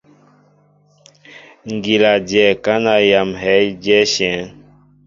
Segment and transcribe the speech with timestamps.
[1.73, 4.41] Ŋgíla dyɛ kana yam heé diɛnshɛŋ.